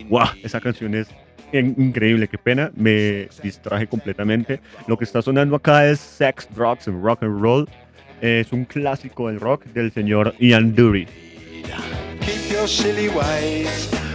¡Wow! 0.09 0.27
Esa 0.43 0.61
canción 0.61 0.95
es 0.95 1.09
in- 1.53 1.75
increíble, 1.79 2.29
qué 2.29 2.39
pena, 2.39 2.71
me 2.77 3.29
distraje 3.43 3.87
completamente. 3.87 4.61
Lo 4.87 4.97
que 4.97 5.05
está 5.05 5.23
sonando 5.23 5.57
acá 5.57 5.87
es 5.89 6.01
Sex, 6.01 6.49
Drugs 6.55 6.89
and 6.89 7.03
Rock 7.05 7.23
and 7.23 7.41
Roll. 7.41 7.69
Es 8.21 8.53
un 8.53 8.65
clásico 8.65 9.29
del 9.29 9.41
rock 9.41 9.65
del 9.67 9.93
señor 9.93 10.35
Ian 10.39 10.75
Dury. 10.75 11.07
Keep 12.21 14.10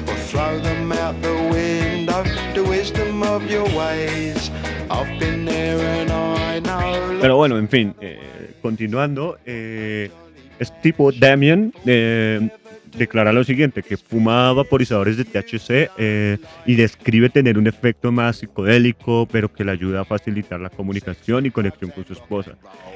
Pero 7.22 7.38
bueno, 7.38 7.58
en 7.58 7.68
fin, 7.68 7.96
eh, 8.02 8.20
continuando, 8.62 9.38
eh, 9.46 10.10
este 10.58 10.76
tipo, 10.82 11.12
Damien, 11.12 11.74
eh, 11.86 12.50
declara 12.98 13.32
lo 13.34 13.44
siguiente, 13.44 13.84
que 13.84 13.96
fuma 13.98 14.54
vaporizadores 14.54 15.18
de 15.18 15.26
THC 15.26 15.92
eh, 15.98 16.38
y 16.66 16.76
describe 16.76 17.30
tener 17.30 17.58
un 17.58 17.68
efecto 17.68 18.12
más 18.12 18.38
psicodélico, 18.38 19.28
pero 19.32 19.54
que 19.54 19.64
le 19.64 19.72
ayuda 19.72 20.02
a 20.02 20.06
facilitar 20.06 20.60
la 20.60 20.70
comunicación 20.70 21.46
y 21.46 21.52
conexión 21.52 21.92
con 21.92 22.06
su 22.06 22.14
esposa. 22.14 22.54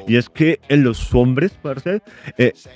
Y 0.08 0.16
es 0.16 0.30
que 0.30 0.60
en 0.70 0.84
los 0.84 1.14
hombres, 1.14 1.52
parce, 1.62 2.02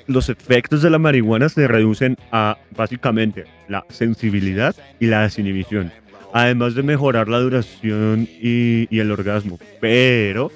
los 0.08 0.30
efectos 0.30 0.82
de 0.82 0.90
la 0.90 1.00
marihuana 1.00 1.50
se 1.50 1.68
reducen 1.68 2.18
a 2.32 2.58
básicamente 2.76 3.46
la 3.70 3.86
sensibilidad 3.90 4.76
y 5.00 5.08
la 5.08 5.24
desinhibición, 5.24 5.92
además 6.34 6.76
de 6.76 6.84
mejorar 6.84 7.30
la 7.30 7.40
duración 7.40 8.28
y, 8.42 8.88
el 9.00 9.12
orgasmo. 9.12 9.60
Pero 9.80 10.52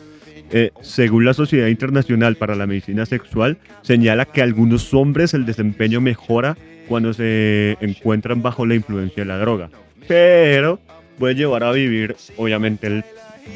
eh, 0.52 0.72
según 0.82 1.24
la 1.24 1.34
Sociedad 1.34 1.68
Internacional 1.68 2.36
para 2.36 2.56
la 2.56 2.68
Medicina 2.68 3.06
Sexual, 3.06 3.58
señala 3.84 4.26
que 4.26 4.42
algunos 4.42 4.94
hombres 4.94 5.34
el 5.34 5.46
desempeño 5.46 6.02
mejora 6.02 6.58
cuando 6.88 7.14
se 7.14 7.78
encuentran 7.80 8.42
bajo 8.42 8.66
la 8.66 8.76
influencia 8.76 9.24
de 9.24 9.28
la 9.28 9.38
droga, 9.38 9.70
pero 10.08 10.80
puede 11.20 11.36
llevar 11.36 11.64
a 11.64 11.72
vivir, 11.72 12.16
obviamente, 12.38 13.04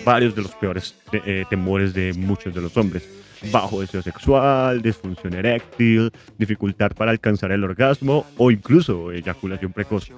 varios 0.06 0.36
de 0.36 0.42
los 0.42 0.52
peores 0.56 0.96
eh, 1.14 1.46
temores 1.50 1.94
de 1.94 2.14
muchos 2.14 2.54
de 2.54 2.62
los 2.62 2.76
hombres. 2.78 3.21
Bajo 3.52 3.82
deseo 3.82 4.02
sexual, 4.02 4.82
disfunción 4.82 5.34
eréctil, 5.34 6.12
dificultad 6.38 6.92
para 6.92 7.12
alcanzar 7.12 7.52
el 7.52 7.64
orgasmo 7.64 8.26
o 8.38 8.52
incluso 8.52 9.12
eyaculación 9.12 9.74
precoz. 9.74 10.12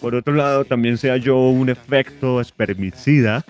Por 0.00 0.14
otro 0.14 0.34
lado, 0.34 0.64
también 0.64 0.96
se 0.96 1.10
halló 1.10 1.38
un 1.48 1.68
efecto 1.68 2.40
espermicida 2.40 3.44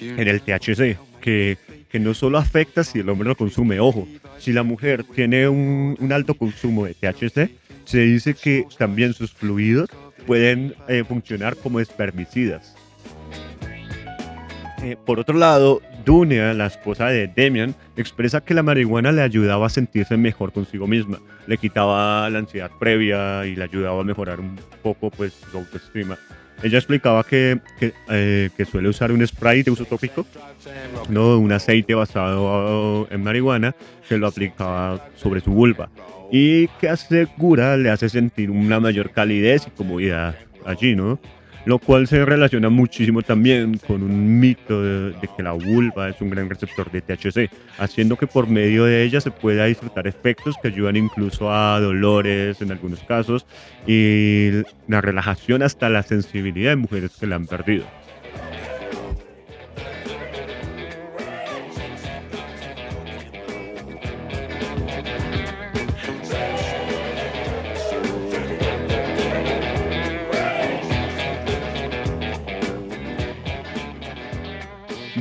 en 0.00 0.26
el 0.26 0.40
THC, 0.40 0.96
que, 1.20 1.58
que 1.90 2.00
no 2.00 2.14
solo 2.14 2.38
afecta 2.38 2.82
si 2.82 3.00
el 3.00 3.08
hombre 3.10 3.28
lo 3.28 3.36
consume, 3.36 3.78
ojo, 3.78 4.08
si 4.38 4.52
la 4.52 4.62
mujer 4.62 5.04
tiene 5.04 5.48
un, 5.48 5.96
un 6.00 6.12
alto 6.12 6.34
consumo 6.34 6.86
de 6.86 6.94
THC, 6.94 7.50
se 7.84 7.98
dice 7.98 8.34
que 8.34 8.64
también 8.78 9.12
sus 9.12 9.32
fluidos 9.32 9.90
pueden 10.26 10.74
eh, 10.88 11.04
funcionar 11.06 11.56
como 11.56 11.80
espermicidas. 11.80 12.74
Eh, 14.82 14.96
por 15.06 15.20
otro 15.20 15.38
lado, 15.38 15.80
Dunia, 16.04 16.52
la 16.54 16.66
esposa 16.66 17.06
de 17.06 17.28
Demian, 17.28 17.74
expresa 17.96 18.40
que 18.40 18.52
la 18.52 18.64
marihuana 18.64 19.12
le 19.12 19.22
ayudaba 19.22 19.66
a 19.66 19.70
sentirse 19.70 20.16
mejor 20.16 20.52
consigo 20.52 20.88
misma, 20.88 21.20
le 21.46 21.56
quitaba 21.56 22.28
la 22.28 22.40
ansiedad 22.40 22.70
previa 22.80 23.46
y 23.46 23.54
le 23.54 23.62
ayudaba 23.62 24.00
a 24.00 24.04
mejorar 24.04 24.40
un 24.40 24.58
poco 24.82 25.10
pues, 25.10 25.34
su 25.50 25.56
autoestima. 25.56 26.18
Ella 26.64 26.78
explicaba 26.78 27.22
que, 27.24 27.60
que, 27.78 27.92
eh, 28.08 28.50
que 28.56 28.64
suele 28.64 28.88
usar 28.88 29.12
un 29.12 29.24
spray 29.26 29.62
de 29.62 29.70
uso 29.70 29.84
tópico, 29.84 30.26
no 31.08 31.38
un 31.38 31.52
aceite 31.52 31.94
basado 31.94 33.06
en 33.10 33.22
marihuana, 33.22 33.74
que 34.08 34.18
lo 34.18 34.26
aplicaba 34.26 35.08
sobre 35.16 35.40
su 35.40 35.52
vulva 35.52 35.88
y 36.32 36.66
que 36.80 36.88
asegura 36.88 37.76
le 37.76 37.90
hace 37.90 38.08
sentir 38.08 38.50
una 38.50 38.80
mayor 38.80 39.10
calidez 39.10 39.66
y 39.66 39.70
comodidad 39.70 40.34
allí, 40.64 40.96
¿no? 40.96 41.20
Lo 41.64 41.78
cual 41.78 42.08
se 42.08 42.24
relaciona 42.24 42.70
muchísimo 42.70 43.22
también 43.22 43.78
con 43.78 44.02
un 44.02 44.40
mito 44.40 44.82
de, 44.82 45.14
que 45.36 45.42
la 45.42 45.52
vulva 45.52 46.08
es 46.08 46.20
un 46.20 46.30
gran 46.30 46.48
receptor 46.48 46.90
de 46.90 47.02
THC, 47.02 47.50
haciendo 47.78 48.16
que 48.16 48.26
por 48.26 48.48
medio 48.48 48.84
de 48.84 49.04
ella 49.04 49.20
se 49.20 49.30
pueda 49.30 49.66
disfrutar 49.66 50.08
efectos 50.08 50.56
que 50.60 50.68
ayudan 50.68 50.96
incluso 50.96 51.52
a 51.52 51.78
dolores 51.78 52.60
en 52.60 52.72
algunos 52.72 53.00
casos 53.04 53.46
y 53.86 54.50
la 54.88 55.00
relajación 55.00 55.62
hasta 55.62 55.88
la 55.88 56.02
sensibilidad 56.02 56.70
de 56.70 56.76
mujeres 56.76 57.12
que 57.18 57.28
la 57.28 57.36
han 57.36 57.46
perdido. 57.46 57.84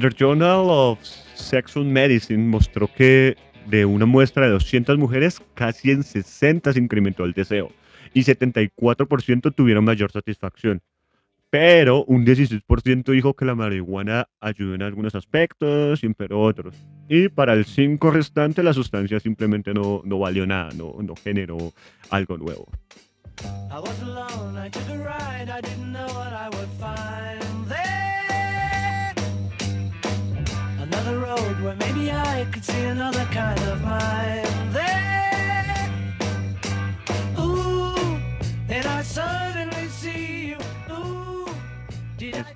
The 0.02 0.10
Journal 0.10 0.66
of 0.68 1.00
Sexual 1.36 1.86
Medicine 1.86 2.48
mostró 2.48 2.92
que 2.92 3.38
de 3.68 3.86
una 3.86 4.08
muestra 4.08 4.46
de 4.46 4.52
200 4.54 4.98
mujeres, 4.98 5.40
casi 5.54 5.92
en 5.92 6.02
60 6.02 6.74
se 6.74 6.80
incrementó 6.80 7.24
el 7.24 7.34
deseo 7.34 7.70
y 8.12 8.24
74% 8.24 9.54
tuvieron 9.54 9.86
mayor 9.86 10.12
satisfacción. 10.12 10.82
Pero 11.52 12.04
un 12.06 12.26
16% 12.26 13.12
dijo 13.12 13.36
que 13.36 13.46
la 13.46 13.54
marihuana 13.54 14.28
ayudó 14.40 14.74
en 14.74 14.82
algunos 14.82 15.14
aspectos 15.14 16.02
y 16.02 16.08
empeoró 16.08 16.42
otros. 16.42 16.74
Y 17.08 17.30
para 17.30 17.54
el 17.54 17.66
5 17.66 18.10
restante 18.10 18.64
la 18.64 18.74
sustancia 18.74 19.20
simplemente 19.20 19.72
no, 19.72 20.02
no 20.04 20.18
valió 20.18 20.48
nada, 20.48 20.72
no, 20.74 20.96
no 21.00 21.14
generó 21.16 21.74
algo 22.10 22.38
nuevo. 22.38 22.68
I 23.70 23.80
was 23.80 24.02
alone, 24.02 24.58
I 24.58 24.72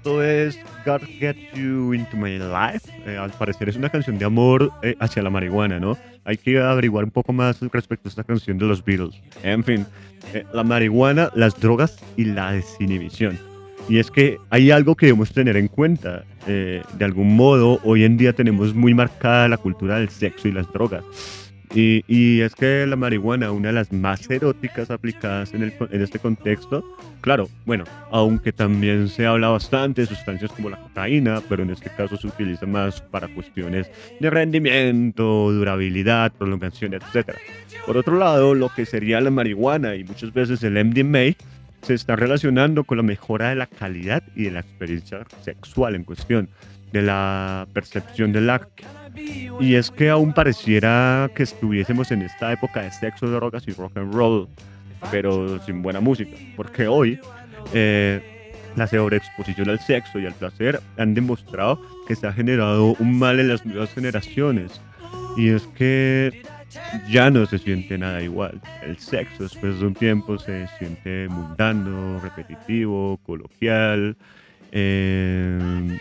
Esto 0.05 0.21
es 0.23 0.59
God 0.85 1.01
Get 1.19 1.35
You 1.55 1.93
Into 1.93 2.15
My 2.15 2.37
Life. 2.37 2.91
Eh, 3.07 3.17
al 3.17 3.31
parecer 3.31 3.69
es 3.69 3.75
una 3.75 3.89
canción 3.89 4.19
de 4.19 4.25
amor 4.25 4.71
eh, 4.83 4.95
hacia 4.99 5.23
la 5.23 5.31
marihuana, 5.31 5.79
¿no? 5.79 5.97
Hay 6.23 6.37
que 6.37 6.59
averiguar 6.59 7.05
un 7.05 7.11
poco 7.11 7.33
más 7.33 7.59
respecto 7.59 8.07
a 8.07 8.09
esta 8.09 8.23
canción 8.23 8.59
de 8.59 8.65
los 8.65 8.85
Beatles. 8.85 9.19
En 9.41 9.63
fin, 9.63 9.85
eh, 10.33 10.45
la 10.53 10.63
marihuana, 10.63 11.31
las 11.33 11.59
drogas 11.59 11.97
y 12.17 12.25
la 12.25 12.51
desinhibición. 12.51 13.54
Y 13.87 13.99
es 13.99 14.09
que 14.09 14.39
hay 14.49 14.71
algo 14.71 14.95
que 14.95 15.07
debemos 15.07 15.31
tener 15.31 15.57
en 15.57 15.67
cuenta. 15.67 16.23
eh, 16.47 16.83
de 16.97 17.05
algún 17.05 17.35
modo, 17.35 17.79
hoy 17.83 18.03
en 18.03 18.17
día 18.17 18.33
tenemos 18.33 18.73
muy 18.75 18.93
marcada 18.93 19.47
la 19.47 19.57
cultura 19.57 19.97
del 19.99 20.09
sexo 20.09 20.47
y 20.47 20.51
las 20.51 20.71
drogas. 20.71 21.03
Y, 21.73 22.03
y 22.07 22.41
es 22.41 22.53
que 22.55 22.85
la 22.85 22.95
marihuana, 22.95 23.51
una 23.51 23.69
de 23.69 23.73
las 23.73 23.91
más 23.91 24.29
eróticas 24.29 24.91
aplicadas 24.91 25.53
en, 25.53 25.63
el, 25.63 25.73
en 25.91 26.01
este 26.01 26.19
contexto, 26.19 26.85
claro, 27.21 27.49
bueno, 27.65 27.83
aunque 28.11 28.53
también 28.53 29.09
se 29.09 29.25
habla 29.25 29.49
bastante 29.49 30.01
de 30.01 30.07
sustancias 30.07 30.51
como 30.51 30.69
la 30.69 30.77
cocaína, 30.77 31.41
pero 31.49 31.63
en 31.63 31.71
este 31.71 31.89
caso 31.89 32.15
se 32.15 32.27
utiliza 32.27 32.65
más 32.65 33.01
para 33.01 33.27
cuestiones 33.27 33.89
de 34.19 34.29
rendimiento, 34.29 35.51
durabilidad, 35.51 36.31
prolongación, 36.31 36.93
etc. 36.93 37.31
Por 37.85 37.97
otro 37.97 38.17
lado, 38.17 38.53
lo 38.53 38.69
que 38.69 38.85
sería 38.85 39.19
la 39.19 39.31
marihuana 39.31 39.95
y 39.95 40.03
muchas 40.03 40.31
veces 40.31 40.63
el 40.63 40.73
MDMA 40.85 41.35
se 41.85 41.93
está 41.93 42.15
relacionando 42.15 42.83
con 42.83 42.97
la 42.97 43.03
mejora 43.03 43.49
de 43.49 43.55
la 43.55 43.67
calidad 43.67 44.23
y 44.35 44.45
de 44.45 44.51
la 44.51 44.61
experiencia 44.61 45.23
sexual 45.41 45.93
en 45.93 46.03
cuestión, 46.03 46.49
de 46.91 47.03
la 47.03 47.67
percepción 47.73 48.31
del 48.31 48.49
acto. 48.49 48.83
Y 49.59 49.75
es 49.75 49.91
que 49.91 50.09
aún 50.09 50.33
pareciera 50.33 51.29
que 51.35 51.43
estuviésemos 51.43 52.11
en 52.11 52.23
esta 52.23 52.51
época 52.51 52.81
de 52.81 52.91
sexo, 52.91 53.27
drogas 53.27 53.67
y 53.67 53.71
rock 53.71 53.97
and 53.97 54.13
roll, 54.13 54.47
pero 55.11 55.63
sin 55.63 55.83
buena 55.83 55.99
música. 55.99 56.35
Porque 56.55 56.87
hoy 56.87 57.19
eh, 57.73 58.51
la 58.75 58.87
sobreexposición 58.87 59.69
al 59.69 59.79
sexo 59.79 60.19
y 60.19 60.25
al 60.25 60.33
placer 60.33 60.81
han 60.97 61.13
demostrado 61.13 61.79
que 62.07 62.15
se 62.15 62.25
ha 62.25 62.33
generado 62.33 62.95
un 62.97 63.19
mal 63.19 63.39
en 63.39 63.49
las 63.49 63.63
nuevas 63.63 63.93
generaciones. 63.93 64.81
Y 65.37 65.49
es 65.49 65.67
que 65.77 66.41
ya 67.09 67.29
no 67.29 67.45
se 67.45 67.59
siente 67.59 67.97
nada 67.97 68.21
igual. 68.21 68.61
El 68.81 68.97
sexo 68.97 69.43
después 69.43 69.79
de 69.79 69.85
un 69.87 69.93
tiempo 69.93 70.37
se 70.37 70.67
siente 70.77 71.27
mundano, 71.29 72.19
repetitivo, 72.21 73.17
coloquial. 73.25 74.15
eh, 74.71 75.97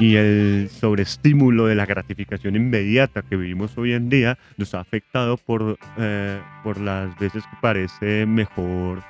y 0.00 0.16
el 0.16 0.68
sobreestímulo 0.70 1.66
de 1.66 1.74
la 1.76 1.86
gratificación 1.86 2.56
inmediata 2.56 3.22
que 3.22 3.36
vivimos 3.36 3.76
hoy 3.78 3.92
en 3.92 4.08
día 4.08 4.38
nos 4.56 4.74
ha 4.74 4.80
afectado 4.80 5.36
por, 5.36 5.78
eh, 5.98 6.40
por 6.64 6.80
las 6.80 7.16
veces 7.18 7.44
que 7.44 7.56
parece 7.60 8.26
mejor 8.26 9.02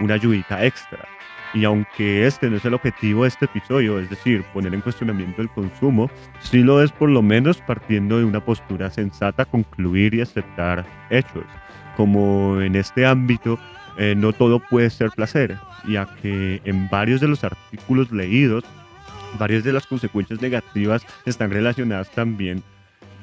una 0.00 0.14
ayudita 0.14 0.64
extra. 0.64 1.06
Y 1.54 1.64
aunque 1.64 2.26
este 2.26 2.50
no 2.50 2.56
es 2.56 2.64
el 2.64 2.74
objetivo 2.74 3.22
de 3.22 3.28
este 3.28 3.44
episodio, 3.44 4.00
es 4.00 4.10
decir, 4.10 4.42
poner 4.52 4.74
en 4.74 4.80
cuestionamiento 4.80 5.40
el 5.40 5.48
consumo, 5.48 6.10
sí 6.40 6.64
lo 6.64 6.82
es 6.82 6.90
por 6.90 7.08
lo 7.08 7.22
menos 7.22 7.58
partiendo 7.58 8.18
de 8.18 8.24
una 8.24 8.44
postura 8.44 8.90
sensata, 8.90 9.44
concluir 9.44 10.14
y 10.14 10.20
aceptar 10.20 10.84
hechos. 11.10 11.44
Como 11.96 12.60
en 12.60 12.74
este 12.74 13.06
ámbito, 13.06 13.56
eh, 13.96 14.14
no 14.16 14.32
todo 14.32 14.58
puede 14.58 14.90
ser 14.90 15.10
placer, 15.10 15.56
ya 15.88 16.06
que 16.20 16.60
en 16.64 16.88
varios 16.88 17.20
de 17.20 17.28
los 17.28 17.44
artículos 17.44 18.10
leídos, 18.10 18.64
varias 19.38 19.62
de 19.62 19.72
las 19.72 19.86
consecuencias 19.86 20.42
negativas 20.42 21.06
están 21.24 21.52
relacionadas 21.52 22.10
también, 22.10 22.64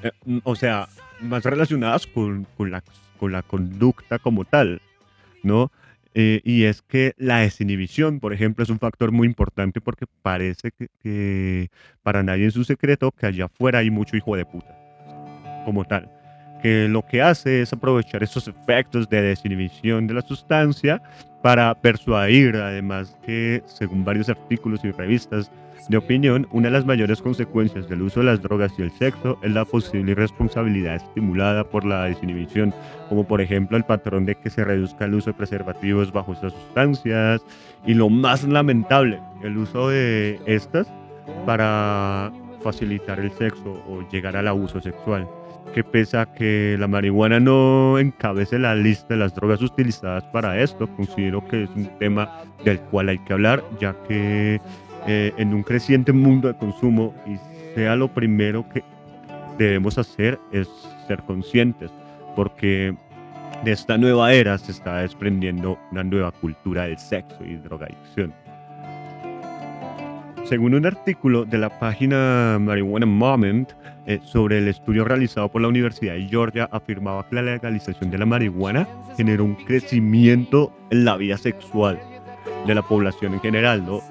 eh, 0.03 0.11
o 0.43 0.55
sea, 0.55 0.87
más 1.19 1.43
relacionadas 1.43 2.07
con, 2.07 2.47
con 2.55 2.71
la, 2.71 2.81
con 3.19 3.33
la 3.33 3.41
conducta 3.41 4.19
como 4.19 4.45
tal, 4.45 4.81
¿no? 5.43 5.69
Eh, 6.13 6.41
y 6.43 6.63
es 6.65 6.81
que 6.81 7.13
la 7.17 7.39
desinhibición, 7.39 8.19
por 8.19 8.33
ejemplo, 8.33 8.63
es 8.63 8.69
un 8.69 8.79
factor 8.79 9.11
muy 9.11 9.27
importante 9.27 9.79
porque 9.79 10.05
parece 10.21 10.71
que, 10.71 10.87
que 11.01 11.69
para 12.03 12.21
nadie 12.21 12.47
es 12.47 12.57
un 12.57 12.65
secreto 12.65 13.11
que 13.11 13.27
allá 13.27 13.45
afuera 13.45 13.79
hay 13.79 13.89
mucho 13.89 14.17
hijo 14.17 14.35
de 14.35 14.45
puta, 14.45 14.75
como 15.65 15.85
tal. 15.85 16.09
Que 16.61 16.87
lo 16.89 17.05
que 17.05 17.21
hace 17.21 17.61
es 17.61 17.73
aprovechar 17.73 18.23
esos 18.23 18.47
efectos 18.47 19.09
de 19.09 19.21
desinhibición 19.21 20.05
de 20.05 20.15
la 20.15 20.21
sustancia 20.21 21.01
para 21.41 21.73
persuadir, 21.73 22.55
además 22.57 23.17
que, 23.25 23.63
según 23.65 24.03
varios 24.03 24.29
artículos 24.29 24.83
y 24.83 24.91
revistas 24.91 25.49
de 25.89 25.97
opinión, 25.97 26.47
una 26.51 26.67
de 26.67 26.73
las 26.73 26.85
mayores 26.85 27.21
consecuencias 27.21 27.89
del 27.89 28.01
uso 28.03 28.19
de 28.19 28.27
las 28.27 28.41
drogas 28.41 28.73
y 28.77 28.83
el 28.83 28.91
sexo 28.91 29.37
es 29.41 29.51
la 29.51 29.65
posible 29.65 30.11
irresponsabilidad 30.11 30.95
estimulada 30.95 31.63
por 31.63 31.85
la 31.85 32.05
desinhibición, 32.05 32.73
como 33.09 33.25
por 33.25 33.41
ejemplo 33.41 33.77
el 33.77 33.83
patrón 33.83 34.25
de 34.25 34.35
que 34.35 34.49
se 34.49 34.63
reduzca 34.63 35.05
el 35.05 35.15
uso 35.15 35.31
de 35.31 35.37
preservativos 35.37 36.11
bajo 36.11 36.33
estas 36.33 36.53
sustancias 36.53 37.41
y 37.85 37.93
lo 37.93 38.09
más 38.09 38.43
lamentable, 38.43 39.19
el 39.43 39.57
uso 39.57 39.89
de 39.89 40.39
estas 40.45 40.87
para 41.45 42.31
facilitar 42.61 43.19
el 43.19 43.31
sexo 43.31 43.83
o 43.87 44.07
llegar 44.11 44.35
al 44.35 44.47
abuso 44.47 44.79
sexual. 44.81 45.27
Que 45.73 45.83
pese 45.83 46.17
a 46.17 46.25
que 46.25 46.75
la 46.79 46.87
marihuana 46.87 47.39
no 47.39 47.97
encabece 47.97 48.59
la 48.59 48.75
lista 48.75 49.13
de 49.13 49.21
las 49.21 49.33
drogas 49.33 49.61
utilizadas 49.61 50.23
para 50.25 50.59
esto, 50.59 50.87
considero 50.95 51.47
que 51.47 51.63
es 51.63 51.69
un 51.75 51.89
tema 51.97 52.43
del 52.65 52.79
cual 52.79 53.09
hay 53.09 53.19
que 53.19 53.33
hablar, 53.33 53.63
ya 53.79 53.95
que 54.07 54.59
eh, 55.07 55.33
en 55.37 55.53
un 55.53 55.63
creciente 55.63 56.11
mundo 56.11 56.47
de 56.47 56.55
consumo 56.55 57.13
y 57.25 57.37
sea 57.75 57.95
lo 57.95 58.07
primero 58.07 58.67
que 58.69 58.83
debemos 59.57 59.97
hacer 59.97 60.39
es 60.51 60.67
ser 61.07 61.21
conscientes, 61.23 61.91
porque 62.35 62.95
de 63.63 63.71
esta 63.71 63.97
nueva 63.97 64.33
era 64.33 64.57
se 64.57 64.71
está 64.71 64.97
desprendiendo 64.97 65.77
una 65.91 66.03
nueva 66.03 66.31
cultura 66.31 66.83
del 66.83 66.97
sexo 66.97 67.43
y 67.43 67.55
drogadicción. 67.55 68.33
Según 70.45 70.73
un 70.73 70.85
artículo 70.85 71.45
de 71.45 71.57
la 71.59 71.69
página 71.79 72.57
Marijuana 72.59 73.05
Moment 73.05 73.71
eh, 74.07 74.19
sobre 74.23 74.57
el 74.57 74.67
estudio 74.67 75.05
realizado 75.05 75.49
por 75.49 75.61
la 75.61 75.67
Universidad 75.67 76.15
de 76.15 76.25
Georgia, 76.27 76.67
afirmaba 76.71 77.27
que 77.29 77.35
la 77.35 77.43
legalización 77.43 78.09
de 78.09 78.17
la 78.17 78.25
marihuana 78.25 78.87
generó 79.15 79.45
un 79.45 79.55
crecimiento 79.55 80.73
en 80.89 81.05
la 81.05 81.15
vida 81.17 81.37
sexual 81.37 81.99
de 82.65 82.75
la 82.75 82.81
población 82.81 83.35
en 83.35 83.39
general, 83.39 83.85
¿no? 83.85 84.01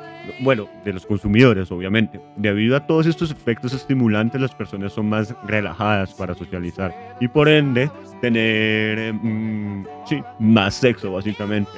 Bueno, 0.40 0.68
de 0.84 0.92
los 0.92 1.06
consumidores, 1.06 1.70
obviamente. 1.70 2.20
Debido 2.36 2.76
a 2.76 2.86
todos 2.86 3.06
estos 3.06 3.30
efectos 3.30 3.72
estimulantes, 3.72 4.40
las 4.40 4.54
personas 4.54 4.92
son 4.92 5.08
más 5.08 5.34
relajadas 5.46 6.14
para 6.14 6.34
socializar 6.34 6.94
y 7.20 7.28
por 7.28 7.48
ende 7.48 7.90
tener, 8.20 8.98
eh, 8.98 9.12
mm, 9.12 9.84
sí, 10.06 10.22
más 10.38 10.74
sexo, 10.74 11.12
básicamente. 11.12 11.70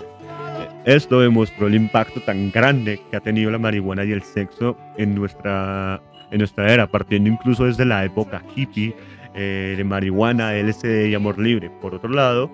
Esto 0.85 1.21
demostró 1.21 1.69
el 1.69 1.77
impacto 1.77 2.21
tan 2.23 2.51
grande 2.51 3.01
que 3.11 3.17
ha 3.17 3.21
tenido 3.21 3.51
la 3.51 3.59
marihuana 3.59 4.05
y 4.05 4.13
el 4.13 4.23
sexo 4.23 4.77
en 4.97 5.15
nuestra, 5.15 6.01
en 6.31 6.39
nuestra 6.39 6.73
era, 6.73 6.89
partiendo 6.89 7.31
incluso 7.31 7.67
desde 7.67 7.85
la 7.85 8.05
época 8.05 8.43
hippie 8.57 8.95
eh, 9.35 9.75
de 9.77 9.85
marihuana, 9.85 10.53
LSD 10.55 11.09
y 11.09 11.15
amor 11.15 11.39
libre. 11.39 11.71
Por 11.81 11.95
otro 11.95 12.11
lado, 12.11 12.51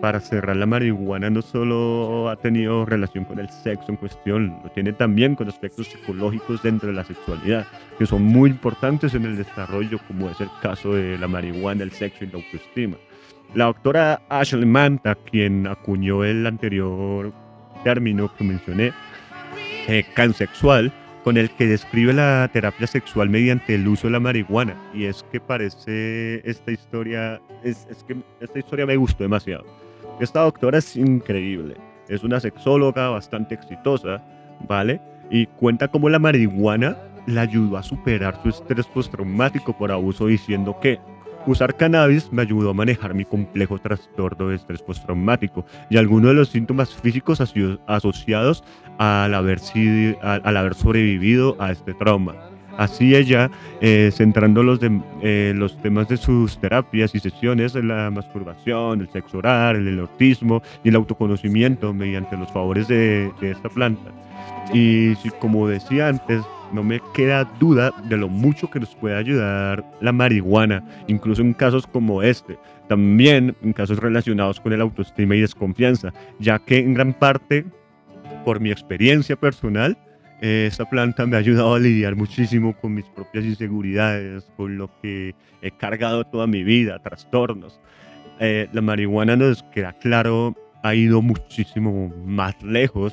para 0.00 0.20
cerrar, 0.20 0.56
la 0.56 0.66
marihuana 0.66 1.30
no 1.30 1.42
solo 1.42 2.28
ha 2.28 2.36
tenido 2.36 2.84
relación 2.84 3.24
con 3.24 3.38
el 3.38 3.48
sexo 3.50 3.86
en 3.90 3.96
cuestión, 3.96 4.58
lo 4.62 4.70
tiene 4.70 4.92
también 4.92 5.34
con 5.34 5.48
aspectos 5.48 5.88
psicológicos 5.88 6.62
dentro 6.62 6.88
de 6.88 6.94
la 6.94 7.04
sexualidad, 7.04 7.66
que 7.98 8.06
son 8.06 8.22
muy 8.22 8.50
importantes 8.50 9.14
en 9.14 9.24
el 9.24 9.36
desarrollo, 9.36 9.98
como 10.06 10.30
es 10.30 10.40
el 10.40 10.50
caso 10.62 10.94
de 10.94 11.18
la 11.18 11.28
marihuana, 11.28 11.82
el 11.82 11.92
sexo 11.92 12.24
y 12.24 12.28
la 12.28 12.34
autoestima. 12.34 12.96
La 13.54 13.64
doctora 13.66 14.22
Ashley 14.28 14.66
Manta, 14.66 15.14
quien 15.14 15.66
acuñó 15.66 16.24
el 16.24 16.46
anterior 16.46 17.32
término 17.82 18.30
que 18.36 18.44
mencioné, 18.44 18.92
eh, 19.88 20.04
cansexual, 20.14 20.92
con 21.24 21.36
el 21.36 21.50
que 21.50 21.66
describe 21.66 22.12
la 22.12 22.48
terapia 22.52 22.86
sexual 22.86 23.28
mediante 23.28 23.74
el 23.74 23.86
uso 23.88 24.06
de 24.06 24.12
la 24.12 24.20
marihuana. 24.20 24.76
Y 24.94 25.04
es 25.04 25.24
que 25.30 25.40
parece 25.40 26.48
esta 26.48 26.70
historia, 26.70 27.40
es, 27.62 27.86
es 27.90 28.04
que 28.04 28.16
esta 28.40 28.58
historia 28.58 28.86
me 28.86 28.96
gustó 28.96 29.24
demasiado. 29.24 29.87
Esta 30.20 30.40
doctora 30.42 30.78
es 30.78 30.96
increíble. 30.96 31.76
Es 32.08 32.24
una 32.24 32.40
sexóloga 32.40 33.10
bastante 33.10 33.54
exitosa, 33.54 34.22
¿vale? 34.66 35.00
Y 35.30 35.46
cuenta 35.46 35.88
cómo 35.88 36.08
la 36.08 36.18
marihuana 36.18 36.96
la 37.26 37.42
ayudó 37.42 37.76
a 37.76 37.82
superar 37.82 38.40
su 38.42 38.48
estrés 38.48 38.86
postraumático 38.86 39.76
por 39.76 39.92
abuso 39.92 40.26
diciendo 40.26 40.78
que 40.80 40.98
usar 41.46 41.76
cannabis 41.76 42.32
me 42.32 42.42
ayudó 42.42 42.70
a 42.70 42.74
manejar 42.74 43.14
mi 43.14 43.24
complejo 43.24 43.78
trastorno 43.78 44.48
de 44.48 44.56
estrés 44.56 44.82
postraumático 44.82 45.64
y 45.90 45.96
algunos 45.98 46.30
de 46.30 46.34
los 46.34 46.48
síntomas 46.48 46.94
físicos 46.94 47.40
aso- 47.40 47.78
asociados 47.86 48.64
al 48.98 49.34
haber, 49.34 49.58
sido- 49.58 50.18
al, 50.22 50.40
al 50.44 50.56
haber 50.56 50.74
sobrevivido 50.74 51.56
a 51.60 51.70
este 51.70 51.94
trauma. 51.94 52.34
Así 52.78 53.14
ella, 53.14 53.50
eh, 53.80 54.10
centrando 54.12 54.62
los, 54.62 54.78
eh, 55.22 55.52
los 55.54 55.76
temas 55.82 56.08
de 56.08 56.16
sus 56.16 56.58
terapias 56.58 57.14
y 57.14 57.18
sesiones 57.18 57.74
en 57.74 57.88
la 57.88 58.10
masturbación, 58.10 59.00
el 59.00 59.10
sexo 59.10 59.38
oral, 59.38 59.76
el 59.76 59.88
erotismo 59.88 60.62
y 60.84 60.88
el 60.88 60.94
autoconocimiento 60.94 61.92
mediante 61.92 62.36
los 62.36 62.50
favores 62.52 62.86
de, 62.88 63.30
de 63.40 63.50
esta 63.50 63.68
planta. 63.68 64.10
Y 64.72 65.14
si, 65.22 65.30
como 65.40 65.66
decía 65.66 66.08
antes, 66.08 66.42
no 66.72 66.82
me 66.82 67.00
queda 67.14 67.44
duda 67.58 67.92
de 68.08 68.16
lo 68.16 68.28
mucho 68.28 68.70
que 68.70 68.80
nos 68.80 68.94
puede 68.94 69.16
ayudar 69.16 69.84
la 70.00 70.12
marihuana, 70.12 70.84
incluso 71.08 71.42
en 71.42 71.54
casos 71.54 71.86
como 71.86 72.22
este. 72.22 72.58
También 72.88 73.56
en 73.62 73.72
casos 73.72 73.98
relacionados 73.98 74.60
con 74.60 74.72
el 74.72 74.80
autoestima 74.80 75.34
y 75.34 75.40
desconfianza, 75.40 76.12
ya 76.38 76.58
que 76.58 76.78
en 76.78 76.94
gran 76.94 77.12
parte, 77.12 77.64
por 78.44 78.60
mi 78.60 78.70
experiencia 78.70 79.36
personal, 79.36 79.98
eh, 80.40 80.66
esta 80.68 80.88
planta 80.88 81.26
me 81.26 81.36
ha 81.36 81.40
ayudado 81.40 81.74
a 81.74 81.78
lidiar 81.80 82.14
muchísimo 82.14 82.76
con 82.76 82.94
mis 82.94 83.06
propias 83.06 83.44
inseguridades, 83.44 84.44
con 84.56 84.78
lo 84.78 84.88
que 85.00 85.34
he 85.62 85.70
cargado 85.72 86.24
toda 86.24 86.46
mi 86.46 86.62
vida, 86.62 87.00
trastornos. 87.00 87.80
Eh, 88.38 88.68
la 88.72 88.80
marihuana 88.80 89.34
nos 89.34 89.64
queda 89.64 89.92
claro, 89.94 90.54
ha 90.84 90.94
ido 90.94 91.22
muchísimo 91.22 92.12
más 92.24 92.60
lejos 92.62 93.12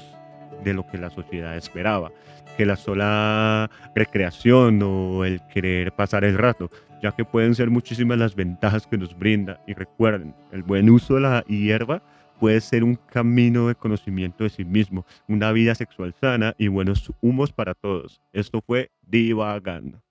de 0.64 0.76
lo 0.76 0.86
que 0.88 1.00
la 1.00 1.10
sociedad 1.10 1.58
esperaba, 1.58 2.12
que 2.58 2.66
la 2.66 2.76
sola 2.76 3.72
recreación 3.96 4.82
o 4.84 5.26
el 5.26 5.42
querer 5.48 5.92
pasar 5.94 6.26
el 6.26 6.38
rato, 6.38 6.70
ya 7.02 7.12
que 7.12 7.26
pueden 7.26 7.56
ser 7.56 7.72
muchísimas 7.72 8.20
las 8.20 8.36
ventajas 8.36 8.86
que 8.86 9.00
nos 9.00 9.18
brinda. 9.18 9.60
Y 9.66 9.74
recuerden, 9.74 10.36
el 10.52 10.62
buen 10.62 10.92
uso 10.92 11.16
de 11.16 11.22
la 11.22 11.42
hierba 11.48 12.04
puede 12.40 12.62
ser 12.62 12.84
un 12.84 12.96
camino 12.96 13.68
de 13.68 13.76
conocimiento 13.76 14.44
de 14.44 14.50
sí 14.50 14.66
mismo, 14.66 15.06
una 15.28 15.52
vida 15.52 15.76
sexual 15.76 16.14
sana 16.20 16.54
y 16.58 16.68
buenos 16.68 17.12
humos 17.22 17.52
para 17.52 17.74
todos. 17.74 18.22
Esto 18.34 18.62
fue 18.62 18.92
Divagando. 19.02 20.05